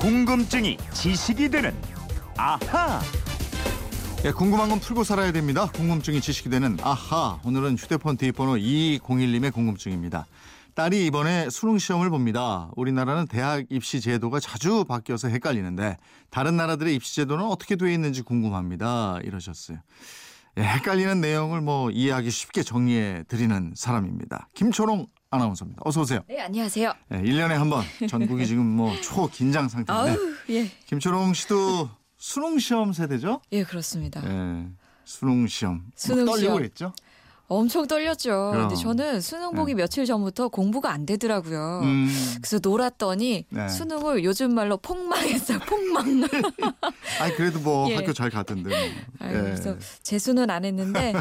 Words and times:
궁금증이 0.00 0.78
지식이 0.94 1.50
되는 1.50 1.74
아하. 2.38 3.02
예, 4.24 4.32
궁금한 4.32 4.70
건 4.70 4.80
풀고 4.80 5.04
살아야 5.04 5.30
됩니다. 5.30 5.66
궁금증이 5.74 6.22
지식이 6.22 6.48
되는 6.48 6.78
아하. 6.82 7.38
오늘은 7.44 7.76
휴대폰 7.76 8.16
뒷번호 8.16 8.54
2201님의 8.54 9.52
궁금증입니다. 9.52 10.26
딸이 10.74 11.04
이번에 11.04 11.50
수능 11.50 11.76
시험을 11.76 12.08
봅니다. 12.08 12.70
우리나라는 12.76 13.26
대학 13.26 13.66
입시 13.68 14.00
제도가 14.00 14.40
자주 14.40 14.84
바뀌어서 14.84 15.28
헷갈리는데 15.28 15.98
다른 16.30 16.56
나라들의 16.56 16.94
입시 16.94 17.16
제도는 17.16 17.44
어떻게 17.44 17.76
되어 17.76 17.90
있는지 17.90 18.22
궁금합니다. 18.22 19.18
이러셨어요. 19.22 19.80
예, 20.56 20.62
헷갈리는 20.62 21.20
내용을 21.20 21.60
뭐 21.60 21.90
이해하기 21.90 22.30
쉽게 22.30 22.62
정리해 22.62 23.24
드리는 23.28 23.74
사람입니다. 23.76 24.48
김초롱 24.54 25.08
아나운서입니다. 25.40 25.82
어서 25.84 26.00
오세요. 26.00 26.20
네, 26.28 26.40
안녕하세요. 26.40 26.92
예, 27.12 27.16
1년에 27.22 27.50
한 27.50 27.70
번 27.70 27.84
전국이 28.08 28.46
지금 28.48 28.66
뭐 28.66 28.92
초긴장 29.00 29.68
상태인데 29.68 30.10
아우, 30.12 30.34
예. 30.50 30.68
김초롱 30.86 31.34
씨도 31.34 31.88
수능 32.18 32.58
시험 32.58 32.92
세대죠? 32.92 33.40
예, 33.52 33.62
그렇습니다. 33.62 34.20
예. 34.24 34.66
수능 35.04 35.46
시험. 35.46 35.84
수능 35.94 36.24
막 36.24 36.32
떨리고 36.32 36.38
시험. 36.40 36.56
그랬죠? 36.56 36.92
엄청 37.50 37.84
떨렸죠. 37.88 38.52
근데 38.54 38.76
저는 38.76 39.20
수능 39.20 39.50
보기 39.56 39.74
네. 39.74 39.82
며칠 39.82 40.06
전부터 40.06 40.48
공부가 40.50 40.92
안 40.92 41.04
되더라고요. 41.04 41.80
음. 41.82 42.08
그래서 42.36 42.60
놀았더니 42.62 43.44
네. 43.50 43.68
수능을 43.68 44.22
요즘 44.22 44.54
말로 44.54 44.76
폭망했어요. 44.76 45.58
폭망. 45.58 46.28
아니 47.20 47.34
그래도 47.34 47.58
뭐 47.58 47.90
예. 47.90 47.96
학교 47.96 48.12
잘 48.12 48.30
갔던데. 48.30 48.70
뭐. 48.70 48.78
아유, 49.18 49.36
예. 49.36 49.40
그래서 49.42 49.76
재수는 50.04 50.48
안 50.48 50.64
했는데 50.64 51.12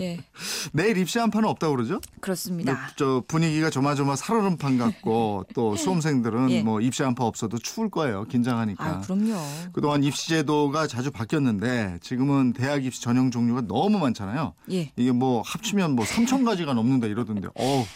예, 0.00 0.20
내일 0.72 0.98
입시 0.98 1.18
한판은 1.18 1.48
없다고 1.48 1.74
그러죠? 1.74 2.00
그렇습니다. 2.20 2.92
저 2.96 3.24
분위기가 3.26 3.68
조마조마 3.68 4.14
살얼음판 4.14 4.78
같고 4.78 5.46
또 5.52 5.74
수험생들은 5.74 6.50
예. 6.52 6.62
뭐 6.62 6.80
입시 6.80 7.02
한판 7.02 7.26
없어도 7.26 7.58
추울 7.58 7.90
거예요. 7.90 8.22
긴장하니까. 8.26 8.84
아, 8.84 9.00
그럼요. 9.00 9.34
그동안 9.72 10.04
입시 10.04 10.28
제도가 10.28 10.86
자주 10.86 11.10
바뀌었는데 11.10 11.98
지금은 12.02 12.52
대학 12.52 12.84
입시 12.84 13.02
전형 13.02 13.32
종류가 13.32 13.62
너무 13.62 13.98
많잖아요. 13.98 14.54
예. 14.70 14.92
이게 14.94 15.10
뭐 15.10 15.42
합치 15.44 15.71
면 15.76 15.92
뭐 15.96 16.04
3천 16.04 16.44
가지가 16.44 16.74
넘는다 16.74 17.06
이러던데. 17.06 17.48
어 17.54 17.86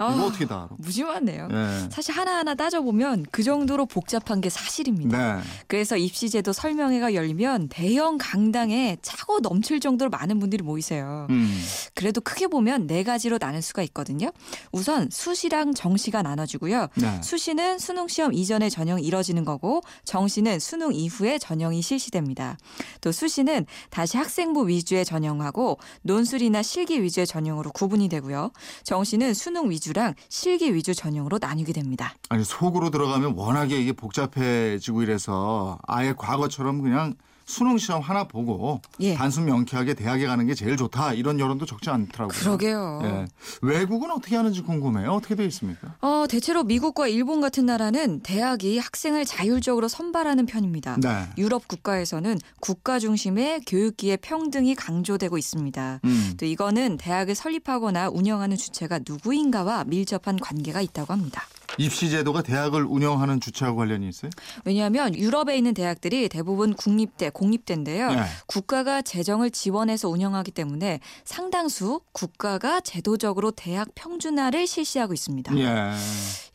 우, 0.00 0.04
이거 0.04 0.22
아, 0.22 0.26
어떻게 0.26 0.46
다 0.46 0.64
알아? 0.64 0.68
무지하네요. 0.78 1.48
예. 1.52 1.88
사실 1.90 2.14
하나하나 2.14 2.54
따져보면 2.54 3.26
그 3.30 3.42
정도로 3.44 3.86
복잡한 3.86 4.40
게 4.40 4.50
사실입니다. 4.50 5.36
네. 5.36 5.42
그래서 5.68 5.96
입시제도 5.96 6.52
설명회가 6.52 7.14
열리면 7.14 7.68
대형 7.68 8.18
강당에 8.18 8.96
차고 9.02 9.40
넘칠 9.40 9.78
정도로 9.78 10.10
많은 10.10 10.40
분들이 10.40 10.64
모이세요. 10.64 11.28
음. 11.30 11.62
그래도 11.94 12.20
크게 12.20 12.48
보면 12.48 12.88
네 12.88 13.04
가지로 13.04 13.38
나눌 13.38 13.62
수가 13.62 13.82
있거든요. 13.84 14.32
우선 14.72 15.08
수시랑 15.12 15.74
정시가 15.74 16.22
나눠지고요. 16.22 16.88
네. 16.96 17.22
수시는 17.22 17.78
수능 17.78 18.08
시험 18.08 18.32
이전에 18.32 18.70
전형이 18.70 19.02
이뤄지는 19.02 19.44
거고 19.44 19.82
정시는 20.04 20.58
수능 20.58 20.92
이후에 20.92 21.38
전형이 21.38 21.82
실시됩니다. 21.82 22.58
또 23.00 23.12
수시는 23.12 23.66
다시 23.90 24.16
학생부 24.16 24.66
위주의 24.68 25.04
전형하고 25.04 25.78
논술이나 26.02 26.62
실기 26.62 27.00
위주의 27.02 27.26
전형으로 27.26 27.70
구분이 27.70 28.08
되고요. 28.08 28.50
정시는 28.82 29.34
수능 29.34 29.70
위주 29.70 29.83
랑 29.92 30.14
실기 30.28 30.74
위주 30.74 30.94
전형으로 30.94 31.38
나뉘게 31.40 31.72
됩니다. 31.72 32.14
아니 32.28 32.44
속으로 32.44 32.90
들어가면 32.90 33.34
워낙에 33.36 33.80
이게 33.80 33.92
복잡해지고 33.92 35.02
이래서 35.02 35.78
아예 35.86 36.14
과거처럼 36.16 36.82
그냥 36.82 37.14
수능 37.46 37.78
시험 37.78 38.00
하나 38.00 38.24
보고 38.24 38.80
예. 39.00 39.14
단순 39.14 39.44
명쾌하게 39.44 39.94
대학에 39.94 40.26
가는 40.26 40.46
게 40.46 40.54
제일 40.54 40.76
좋다 40.76 41.12
이런 41.12 41.38
여론도 41.38 41.66
적지 41.66 41.90
않더라고요. 41.90 42.38
그러게요. 42.38 43.00
예. 43.04 43.26
외국은 43.62 44.10
어떻게 44.10 44.36
하는지 44.36 44.62
궁금해요. 44.62 45.12
어떻게 45.12 45.34
돼 45.34 45.44
있습니까? 45.46 45.94
어, 46.00 46.26
대체로 46.28 46.64
미국과 46.64 47.08
일본 47.08 47.40
같은 47.40 47.66
나라는 47.66 48.20
대학이 48.20 48.78
학생을 48.78 49.24
자율적으로 49.24 49.88
선발하는 49.88 50.46
편입니다. 50.46 50.96
네. 51.00 51.28
유럽 51.38 51.68
국가에서는 51.68 52.38
국가 52.60 52.98
중심의 52.98 53.62
교육기의 53.66 54.18
평등이 54.18 54.74
강조되고 54.74 55.36
있습니다. 55.36 56.00
음. 56.04 56.34
또 56.38 56.46
이거는 56.46 56.96
대학을 56.96 57.34
설립하거나 57.34 58.08
운영하는 58.10 58.56
주체가 58.56 59.00
누구인가와 59.06 59.84
밀접한 59.84 60.38
관계가 60.38 60.80
있다고 60.80 61.12
합니다. 61.12 61.42
입시 61.78 62.10
제도가 62.10 62.42
대학을 62.42 62.84
운영하는 62.84 63.40
주체하고 63.40 63.78
관련이 63.78 64.08
있어요? 64.08 64.30
왜냐하면 64.64 65.14
유럽에 65.14 65.56
있는 65.56 65.74
대학들이 65.74 66.28
대부분 66.28 66.74
국립대, 66.74 67.30
공립대인데요. 67.30 68.12
네. 68.12 68.22
국가가 68.46 69.02
재정을 69.02 69.50
지원해서 69.50 70.08
운영하기 70.08 70.52
때문에 70.52 71.00
상당수 71.24 72.00
국가가 72.12 72.80
제도적으로 72.80 73.50
대학 73.50 73.88
평준화를 73.94 74.66
실시하고 74.66 75.12
있습니다. 75.12 75.56
예. 75.58 75.94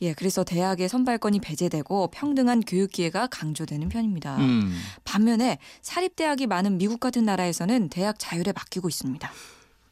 예, 0.02 0.14
그래서 0.14 0.44
대학의 0.44 0.88
선발권이 0.90 1.40
배제되고 1.40 2.08
평등한 2.12 2.62
교육 2.62 2.92
기회가 2.92 3.28
강조되는 3.28 3.90
편입니다. 3.90 4.38
음. 4.38 4.74
반면에 5.04 5.58
사립대학이 5.82 6.48
많은 6.48 6.78
미국 6.78 7.00
같은 7.00 7.26
나라에서는 7.26 7.90
대학 7.90 8.18
자율에 8.18 8.54
맡기고 8.54 8.88
있습니다. 8.88 9.30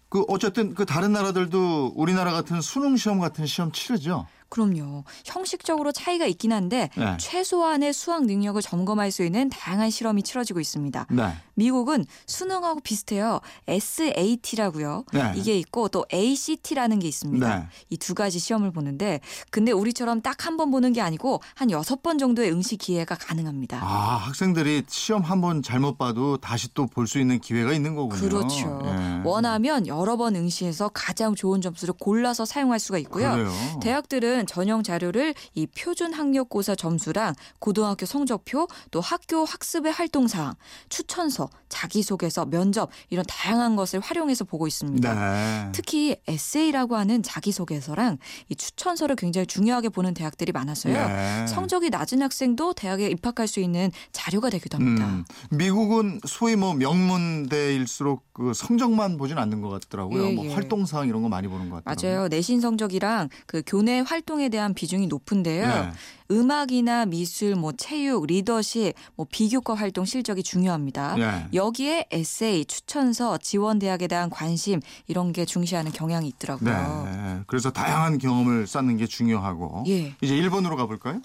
그 0.09 0.24
어쨌든 0.30 0.74
그 0.74 0.86
다른 0.86 1.12
나라들도 1.12 1.94
우리나라 1.96 2.32
같은 2.32 2.62
수능 2.62 2.96
시험 2.96 3.20
같은 3.20 3.46
시험 3.46 3.72
치르죠. 3.72 4.26
그럼요. 4.50 5.03
형식적으로 5.25 5.91
차이가 5.91 6.25
있긴 6.25 6.53
한데 6.53 6.90
네. 6.97 7.18
최소한의 7.19 7.94
수학 7.94 8.25
능력을 8.25 8.62
점검할 8.62 9.12
수 9.12 9.24
있는 9.24 9.50
다양한 9.50 9.90
실험이 9.90 10.24
치러지고 10.24 10.59
있습니다. 10.59 11.08
네. 11.12 11.34
미국은 11.56 12.06
수능하고 12.25 12.80
비슷해요. 12.81 13.40
SAT라고요. 13.68 15.06
네. 15.13 15.34
이게 15.35 15.58
있고 15.59 15.88
또 15.90 16.06
ACT라는 16.13 17.00
게 17.00 17.08
있습니다. 17.08 17.59
네. 17.59 17.66
이두 17.90 18.13
가지 18.16 18.40
시험을 18.40 18.72
보는데 18.72 19.19
근데 19.52 19.72
우리처럼 19.72 20.22
딱 20.22 20.38
한 20.47 20.56
번 20.58 20.72
보는 20.72 20.94
게 20.94 21.02
아니고 21.02 21.41
한 21.56 21.69
여섯 21.72 22.02
번 22.02 22.18
정도의 22.18 22.52
응시 22.52 22.78
기회가 22.78 23.16
가능합니다. 23.16 23.79
아, 23.84 24.18
학생들이 24.18 24.84
시험 24.88 25.22
한 25.24 25.41
번 25.41 25.62
잘못 25.62 25.97
봐도 25.97 26.38
다시 26.38 26.74
또 26.74 26.88
볼 26.88 27.06
수 27.08 27.19
있는 27.19 27.40
기회가 27.40 27.74
있는 27.74 27.96
거군요. 27.96 28.19
그렇죠. 28.22 28.81
예. 28.85 29.22
원하면 29.24 29.85
여러 29.88 30.16
번 30.18 30.35
응시해서 30.35 30.90
가장 30.94 31.35
좋은 31.35 31.62
점수를 31.62 31.94
골라서 32.00 32.46
사용할 32.46 32.79
수가 32.79 32.97
있고요. 33.00 33.31
그래요. 33.31 33.52
대학들은 33.81 34.37
전형 34.46 34.84
자료를 34.84 35.34
이 35.56 35.66
표준 35.68 36.14
학력고사 36.14 36.75
점수랑 36.75 37.34
고등학교 37.59 38.06
성적표 38.06 38.68
또 38.92 39.02
학교 39.02 39.46
학습의 39.46 39.92
활동 39.92 40.28
사항, 40.28 40.53
추천서, 40.90 41.50
자기소개서, 41.70 42.46
면접 42.46 42.90
이런 43.09 43.26
다양한 43.28 43.76
것을 43.76 44.00
활용해서 44.00 44.44
보고 44.46 44.68
있습니다. 44.68 45.14
네. 45.14 45.72
특히 45.74 46.16
에세이라고 46.28 46.96
하는 46.96 47.24
자기소개서랑 47.24 48.18
이 48.50 48.56
추천서를 48.56 49.16
굉장히 49.16 49.47
중요하게 49.47 49.90
보는 49.90 50.14
대학들이 50.14 50.52
많아서요. 50.52 51.08
네. 51.08 51.47
성적이 51.47 51.90
낮은 51.90 52.22
학생도 52.22 52.74
대학에 52.74 53.08
입학할 53.09 53.47
수 53.47 53.59
있는 53.59 53.92
자료가 54.12 54.50
되기도 54.50 54.78
합니다. 54.78 55.06
음, 55.06 55.26
미국은 55.50 56.20
소위 56.26 56.56
뭐 56.56 56.74
명문대일수록 56.74 58.27
그 58.38 58.53
성적만 58.53 59.18
보진 59.18 59.40
않는 59.40 59.62
것 59.62 59.70
같더라고요. 59.70 60.28
예, 60.28 60.36
뭐 60.36 60.46
예. 60.46 60.53
활동사항 60.53 61.08
이런 61.08 61.24
거 61.24 61.30
많이 61.30 61.48
보는 61.48 61.72
것 61.72 61.84
같더라고요. 61.84 62.12
맞아요. 62.14 62.28
내신 62.28 62.62
성적이랑 62.62 63.30
그 63.48 63.64
교내 63.66 64.00
활동에 64.00 64.50
대한 64.50 64.75
비중이 64.75 65.08
높은데요. 65.08 65.68
네. 65.68 65.92
음악이나 66.30 67.06
미술, 67.06 67.56
뭐 67.56 67.72
체육, 67.72 68.26
리더십, 68.26 68.94
뭐 69.16 69.26
비교과 69.30 69.76
활동 69.76 70.06
실적이 70.06 70.44
중요합니다. 70.44 71.16
네. 71.16 71.48
여기에 71.54 72.08
에세이, 72.12 72.66
추천서, 72.66 73.38
지원 73.38 73.80
대학에 73.80 74.08
대한 74.08 74.30
관심 74.30 74.82
이런 75.08 75.32
게 75.32 75.46
중시하는 75.46 75.92
경향이 75.92 76.28
있더라고요. 76.28 77.06
네. 77.06 77.40
그래서 77.48 77.72
다양한 77.72 78.18
경험을 78.18 78.68
쌓는 78.68 78.98
게 78.98 79.08
중요하고. 79.08 79.86
예. 79.88 80.14
이제 80.22 80.36
일본으로 80.36 80.76
가볼까요? 80.76 81.22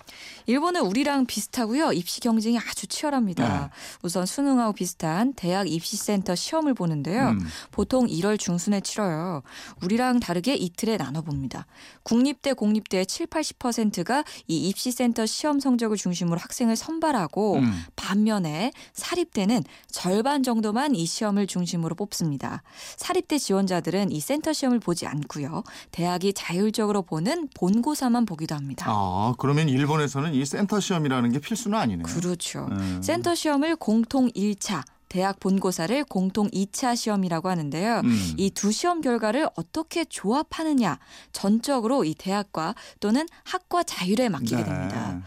일본은 0.46 0.82
우리랑 0.82 1.26
비슷하고요. 1.26 1.92
입시 1.92 2.20
경쟁이 2.20 2.58
아주 2.58 2.86
치열합니다. 2.86 3.60
네. 3.62 3.68
우선 4.02 4.26
수능하고 4.26 4.72
비슷한 4.72 5.32
대학 5.34 5.68
입시센터 5.68 6.34
시험을 6.34 6.74
보는데요. 6.74 7.30
음. 7.30 7.40
보통 7.70 8.06
1월 8.06 8.38
중순에 8.38 8.80
치러요. 8.80 9.42
우리랑 9.82 10.20
다르게 10.20 10.54
이틀에 10.54 10.96
나눠 10.96 11.22
봅니다. 11.22 11.66
국립대, 12.04 12.52
공립대의 12.52 13.06
7, 13.06 13.26
80%가 13.26 14.24
이 14.46 14.68
입시 14.68 14.91
센터 14.92 15.26
시험 15.26 15.60
성적을 15.60 15.96
중심으로 15.96 16.38
학생을 16.38 16.76
선발하고 16.76 17.56
음. 17.56 17.84
반면에 17.96 18.72
사립대는 18.92 19.64
절반 19.90 20.42
정도만 20.42 20.94
이 20.94 21.06
시험을 21.06 21.46
중심으로 21.46 21.94
뽑습니다. 21.94 22.62
사립대 22.96 23.38
지원자들은 23.38 24.12
이 24.12 24.20
센터 24.20 24.52
시험을 24.52 24.80
보지 24.80 25.06
않고요. 25.06 25.64
대학이 25.90 26.32
자율적으로 26.32 27.02
보는 27.02 27.48
본고사만 27.56 28.26
보기도 28.26 28.54
합니다. 28.54 28.86
아, 28.88 29.34
그러면 29.38 29.68
일본에서는 29.68 30.34
이 30.34 30.44
센터 30.44 30.80
시험이라는 30.80 31.32
게 31.32 31.38
필수는 31.38 31.78
아니네요. 31.78 32.06
그렇죠. 32.06 32.68
음. 32.70 33.00
센터 33.02 33.34
시험을 33.34 33.76
공통 33.76 34.30
1차 34.30 34.82
대학 35.12 35.38
본고사를 35.40 36.04
공통 36.04 36.48
2차 36.48 36.96
시험이라고 36.96 37.50
하는데요. 37.50 38.00
음. 38.02 38.34
이두 38.38 38.72
시험 38.72 39.02
결과를 39.02 39.46
어떻게 39.56 40.06
조합하느냐 40.06 40.98
전적으로 41.32 42.06
이 42.06 42.14
대학과 42.14 42.74
또는 42.98 43.26
학과 43.44 43.82
자율에 43.82 44.30
맡기게 44.30 44.56
네. 44.56 44.64
됩니다. 44.64 45.20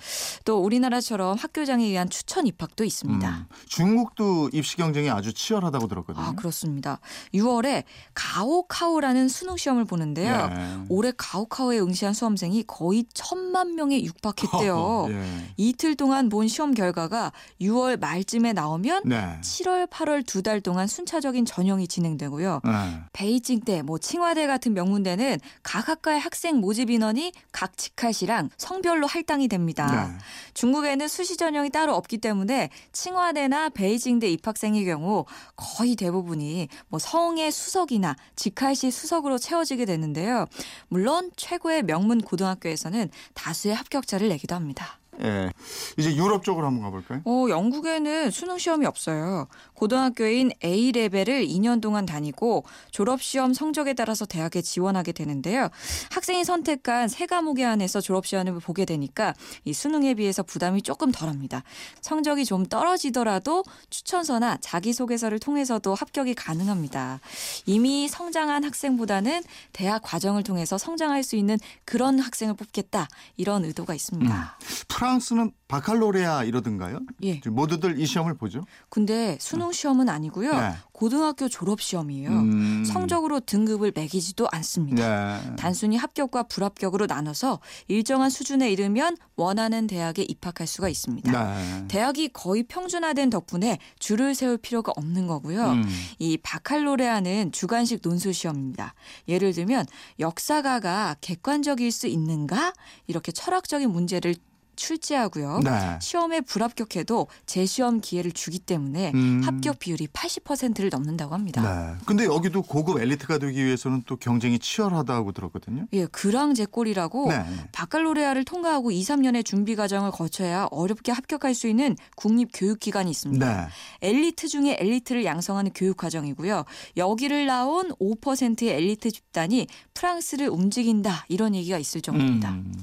또 0.44 0.58
우리나라처럼 0.58 1.38
학교장에 1.38 1.86
의한 1.86 2.10
추천 2.10 2.48
입학도 2.48 2.84
있습니다. 2.84 3.30
음. 3.30 3.46
중국도 3.68 4.50
입시 4.54 4.76
경쟁이 4.76 5.12
아주 5.12 5.32
치열하다고 5.32 5.88
들었거든요. 5.88 6.26
아 6.26 6.32
그렇습니다. 6.32 7.00
6월에 7.36 7.84
가오카오라는 8.16 9.28
수능 9.28 9.56
시험을 9.56 9.86
보는데요. 9.86 10.50
예. 10.52 10.86
올해 10.90 11.12
가오카오에 11.16 11.80
응시한 11.80 12.16
수험생이 12.16 12.64
거의 12.66 13.06
천만 13.14 13.76
명에 13.76 14.04
육박했대요. 14.04 15.08
예. 15.14 15.54
이틀 15.58 15.94
동안 15.94 16.30
본 16.30 16.48
시험 16.48 16.74
결과가 16.74 17.32
6월 17.62 18.00
말쯤에 18.00 18.54
나오면 18.54 19.04
네. 19.06 19.40
7월, 19.42 19.75
8월 19.84 20.26
두 20.26 20.42
달 20.46 20.62
동안 20.62 20.88
순차적인 20.88 21.46
전형이 21.46 21.88
진행되고요. 21.88 22.62
네. 22.64 22.72
베이징 23.14 23.62
대, 23.62 23.82
뭐 23.82 23.98
칭화대 23.98 24.46
같은 24.48 24.74
명문대는 24.74 25.40
각 25.64 25.90
학과의 25.90 26.20
학생 26.20 26.58
모집 26.58 26.90
인원이 26.92 27.32
각 27.52 27.76
직할시랑 27.78 28.52
성별로 28.58 29.08
할당이 29.08 29.48
됩니다. 29.48 30.08
네. 30.08 30.18
중국에는 30.54 31.08
수시 31.08 31.36
전형이 31.36 31.72
따로 31.72 31.96
없기 31.96 32.20
때문에 32.20 32.70
칭화대나 32.92 33.70
베이징대 33.70 34.30
입학생의 34.30 34.86
경우 34.86 35.26
거의 35.56 35.96
대부분이 35.96 36.68
뭐 36.88 37.00
성의 37.00 37.52
수석이나 37.52 38.16
직할시 38.36 38.92
수석으로 38.92 39.38
채워지게 39.38 39.86
되는데요. 39.86 40.46
물론 40.88 41.32
최고의 41.36 41.84
명문 41.84 42.22
고등학교에서는 42.22 43.10
다수의 43.34 43.74
합격자를 43.76 44.30
내기도 44.30 44.54
합니다. 44.56 45.00
예. 45.22 45.52
이제 45.98 46.16
유럽 46.16 46.44
쪽으로 46.44 46.68
한번 46.68 46.84
가볼까요? 46.84 47.22
어, 47.26 47.46
영국에는 47.50 48.32
수능 48.32 48.58
시험이 48.58 48.86
없어요. 48.86 49.48
고등학교인 49.74 50.52
A 50.64 50.92
레벨을 50.92 51.46
2년 51.48 51.82
동안 51.82 52.06
다니고 52.06 52.64
졸업 52.92 53.22
시험 53.22 53.54
성적에 53.54 53.94
따라서 53.94 54.26
대학에 54.26 54.62
지원하게 54.62 55.12
되는데요. 55.12 55.70
학생이 56.12 56.44
선택한 56.44 57.08
세 57.08 57.26
과목에 57.26 57.64
한해서 57.64 58.02
졸업 58.02 58.26
시험을 58.26 58.60
보게 58.60 58.86
되니까 58.86 59.34
이 59.64 59.74
수능에 59.74 60.16
비해서 60.16 60.44
부담이 60.44 60.82
조금 60.82 61.12
덜합니다. 61.12 61.64
성적이 62.02 62.46
좀 62.46 62.66
떨어지더라도 62.66 63.64
추천서나 63.90 64.58
자기소개서를 64.62 65.40
통해서도 65.40 65.96
합격이 65.96 66.36
가능합니다. 66.36 67.20
이미 67.66 68.08
성장한 68.08 68.64
학생보다는 68.64 69.44
대학 69.74 70.02
과정을 70.02 70.44
통해서 70.44 70.78
성장할 70.78 71.24
수 71.24 71.36
있는 71.36 71.58
그런 71.86 72.20
학생을 72.20 72.56
뽑겠다. 72.56 73.08
이런 73.38 73.66
의도가 73.66 73.94
있습니다. 73.94 74.58
프랑스는 75.06 75.52
바칼로레아 75.68 76.44
이러던가요? 76.46 77.00
예. 77.24 77.40
모두들 77.46 78.00
이 78.00 78.06
시험을 78.06 78.36
보죠. 78.36 78.66
근데 78.90 79.38
수능 79.40 79.72
시험은 79.72 80.10
아니고요. 80.10 80.52
네. 80.52 80.72
고등학교 80.92 81.48
졸업 81.48 81.82
시험이에요. 81.82 82.30
음. 82.30 82.84
성적으로 82.86 83.40
등급을 83.40 83.92
매기지도 83.94 84.48
않습니다. 84.52 85.38
네. 85.38 85.56
단순히 85.58 85.98
합격과 85.98 86.44
불합격으로 86.44 87.06
나눠서 87.06 87.60
일정한 87.88 88.30
수준에 88.30 88.72
이르면 88.72 89.18
원하는 89.36 89.86
대학에 89.86 90.24
입학할 90.24 90.66
수가 90.66 90.90
있습니다. 90.90 91.32
네. 91.32 91.88
대학이 91.88 92.30
거의 92.30 92.64
평준화된 92.64 93.30
덕분에 93.30 93.78
줄을 94.00 94.34
세울 94.34 94.58
필요가 94.58 94.92
없는 94.96 95.28
거고요. 95.28 95.72
음. 95.72 95.84
이 96.20 96.38
바칼로레아는 96.38 97.52
주관식 97.52 98.02
논술 98.02 98.34
시험입니다. 98.34 98.94
예를 99.28 99.54
들면 99.54 99.86
역사가가 100.20 101.18
객관적일 101.22 101.92
수 101.92 102.08
있는가 102.08 102.74
이렇게 103.08 103.32
철학적인 103.32 103.92
문제를 103.92 104.36
출제하고요. 104.76 105.60
네. 105.64 106.00
시험에 106.02 106.42
불합격해도 106.42 107.28
재시험 107.46 108.02
기회를 108.02 108.32
주기 108.32 108.60
때문에 108.60 109.12
음. 109.14 109.42
합격 109.44 109.80
비율이 109.80 110.08
80%를 110.08 110.90
넘는다고 110.90 111.34
합니다. 111.34 111.62
네. 111.62 112.00
근데 112.06 112.26
여기도 112.26 112.62
고급 112.62 113.00
엘리트가 113.00 113.38
되기 113.38 113.64
위해서는 113.64 114.04
또 114.06 114.16
경쟁이 114.18 114.60
치열하다고 114.60 115.32
들었거든요. 115.32 115.88
예, 115.94 116.06
그랑제꼴이라고 116.06 117.30
네. 117.30 117.46
바칼로레아를 117.72 118.46
통과하고 118.46 118.92
2, 118.92 119.02
3년의 119.02 119.46
준비 119.46 119.76
과정을 119.76 120.12
거쳐야 120.12 120.68
어렵게 120.72 121.12
합격할 121.12 121.54
수 121.54 121.68
있는 121.68 121.96
국립 122.16 122.50
교육 122.54 122.80
기관이 122.80 123.10
있습니다. 123.12 123.46
네. 123.46 123.68
엘리트 124.02 124.48
중에 124.48 124.78
엘리트를 124.80 125.26
양성하는 125.26 125.72
교육 125.74 125.98
과정이고요. 125.98 126.66
여기를 126.98 127.46
나온 127.46 127.92
5%의 128.00 128.70
엘리트 128.70 129.12
집단이 129.12 129.68
프랑스를 129.94 130.50
움직인다 130.50 131.26
이런 131.30 131.56
얘기가 131.56 131.78
있을 131.78 132.02
정도입니다. 132.02 132.52
음. 132.52 132.74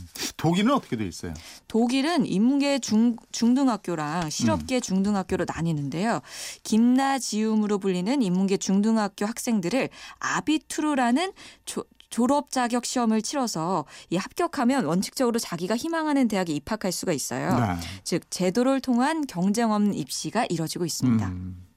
독일은 0.42 0.72
어떻게 0.74 0.96
돼 0.96 1.06
있어요? 1.06 1.34
독일은 1.68 2.26
인문계 2.26 2.80
중, 2.80 3.14
중등학교랑 3.30 4.24
음. 4.24 4.30
실업계 4.30 4.80
중등학교로 4.80 5.46
나뉘는데요. 5.46 6.20
김나지움으로 6.64 7.78
불리는 7.78 8.20
인문계 8.20 8.56
중등학교 8.56 9.24
학생들을 9.24 9.88
아비투르라는 10.18 11.32
조, 11.64 11.84
졸업 12.10 12.50
자격 12.50 12.84
시험을 12.84 13.22
치러서 13.22 13.84
이 14.10 14.16
합격하면 14.16 14.84
원칙적으로 14.84 15.38
자기가 15.38 15.76
희망하는 15.76 16.26
대학에 16.26 16.52
입학할 16.54 16.90
수가 16.90 17.12
있어요. 17.12 17.60
네. 17.60 17.76
즉 18.02 18.28
제도를 18.28 18.80
통한 18.80 19.24
경쟁 19.28 19.70
없는 19.70 19.94
입시가 19.94 20.46
이뤄지고 20.50 20.84
있습니다. 20.84 21.24
음. 21.24 21.68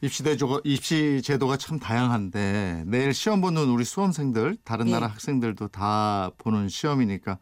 입시 0.00 0.22
제도가 0.22 0.60
입시 0.62 1.22
제도가 1.24 1.56
참 1.56 1.80
다양한데 1.80 2.84
내일 2.86 3.14
시험 3.14 3.40
보는 3.40 3.68
우리 3.68 3.84
수험생들 3.84 4.58
다른 4.64 4.88
예. 4.88 4.92
나라 4.92 5.08
학생들도 5.08 5.68
다 5.68 6.30
보는 6.38 6.68
시험이니까 6.68 7.38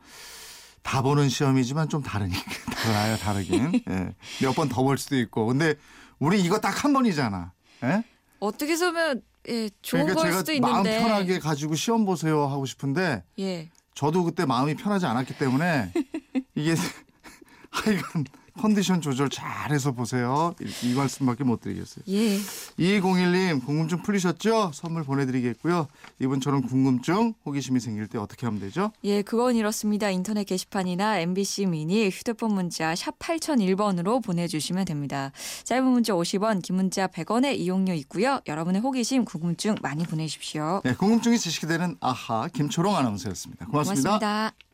다 0.82 1.02
보는 1.02 1.28
시험이지만 1.28 1.88
좀 1.88 2.02
다르니까 2.02 2.40
달라요 2.82 3.16
다르긴 3.18 3.82
예. 3.88 4.14
몇 4.42 4.54
번 4.54 4.68
더 4.68 4.82
볼 4.82 4.96
수도 4.98 5.16
있고 5.18 5.46
근데 5.46 5.74
우리 6.18 6.40
이거 6.40 6.58
딱 6.58 6.84
한 6.84 6.92
번이잖아. 6.92 7.52
예? 7.84 8.02
어떻게 8.40 8.76
보면 8.76 9.22
예, 9.48 9.70
좋은 9.82 10.04
그러니까 10.06 10.14
걸 10.22 10.30
제가 10.30 10.38
수도 10.44 10.60
마음 10.60 10.86
있는데 10.86 10.98
편하게 11.02 11.38
가지고 11.38 11.74
시험 11.74 12.04
보세요 12.04 12.46
하고 12.46 12.66
싶은데 12.66 13.24
예. 13.38 13.70
저도 13.94 14.24
그때 14.24 14.44
마음이 14.46 14.74
편하지 14.76 15.06
않았기 15.06 15.36
때문에 15.38 15.92
이게 16.54 16.74
하여간 17.70 18.24
컨디션 18.58 19.00
조절 19.00 19.28
잘해서 19.28 19.92
보세요. 19.92 20.54
이, 20.60 20.90
이 20.90 20.94
말씀밖에 20.94 21.44
못 21.44 21.60
드리겠어요. 21.60 22.04
예. 22.08 22.38
2201님 22.78 23.64
궁금증 23.64 24.02
풀리셨죠? 24.02 24.72
선물 24.74 25.04
보내드리겠고요. 25.04 25.88
이분처럼 26.20 26.62
궁금증, 26.62 27.34
호기심이 27.44 27.80
생길 27.80 28.06
때 28.06 28.18
어떻게 28.18 28.46
하면 28.46 28.60
되죠? 28.60 28.92
예, 29.04 29.22
그건 29.22 29.56
이렇습니다. 29.56 30.10
인터넷 30.10 30.44
게시판이나 30.44 31.18
MBC 31.20 31.66
미니 31.66 32.08
휴대폰 32.08 32.54
문자 32.54 32.94
샵 32.94 33.18
8001번으로 33.18 34.22
보내주시면 34.24 34.84
됩니다. 34.84 35.32
짧은 35.64 35.84
문자 35.84 36.12
50원, 36.14 36.62
긴 36.62 36.76
문자 36.76 37.06
100원의 37.06 37.58
이용료 37.58 37.94
있고요. 37.94 38.40
여러분의 38.46 38.80
호기심, 38.80 39.24
궁금증 39.24 39.74
많이 39.82 40.04
보내십시오. 40.04 40.80
네, 40.84 40.94
궁금증이 40.94 41.38
지식이 41.38 41.66
되는 41.66 41.96
아하 42.00 42.48
김초롱 42.48 42.96
아나운서였습니다 42.96 43.66
고맙습니다. 43.66 44.18
고맙습니다. 44.18 44.69